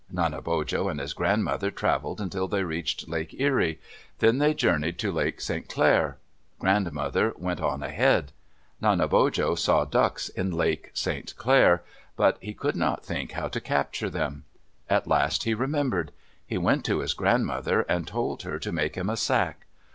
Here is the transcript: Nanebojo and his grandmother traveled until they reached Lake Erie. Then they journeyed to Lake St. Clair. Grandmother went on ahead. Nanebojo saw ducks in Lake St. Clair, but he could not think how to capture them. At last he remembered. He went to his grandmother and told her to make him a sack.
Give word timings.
Nanebojo 0.11 0.89
and 0.89 0.99
his 0.99 1.13
grandmother 1.13 1.69
traveled 1.69 2.19
until 2.19 2.47
they 2.47 2.63
reached 2.63 3.07
Lake 3.07 3.35
Erie. 3.39 3.79
Then 4.17 4.39
they 4.39 4.55
journeyed 4.55 4.97
to 4.97 5.11
Lake 5.11 5.39
St. 5.39 5.69
Clair. 5.69 6.17
Grandmother 6.57 7.33
went 7.37 7.61
on 7.61 7.83
ahead. 7.83 8.31
Nanebojo 8.81 9.53
saw 9.55 9.85
ducks 9.85 10.27
in 10.29 10.49
Lake 10.49 10.89
St. 10.95 11.35
Clair, 11.37 11.83
but 12.15 12.39
he 12.41 12.55
could 12.55 12.75
not 12.75 13.05
think 13.05 13.33
how 13.33 13.47
to 13.49 13.61
capture 13.61 14.09
them. 14.09 14.43
At 14.89 15.05
last 15.05 15.43
he 15.43 15.53
remembered. 15.53 16.11
He 16.47 16.57
went 16.57 16.83
to 16.85 17.01
his 17.01 17.13
grandmother 17.13 17.81
and 17.81 18.07
told 18.07 18.41
her 18.41 18.57
to 18.57 18.71
make 18.71 18.95
him 18.95 19.07
a 19.07 19.15
sack. 19.15 19.67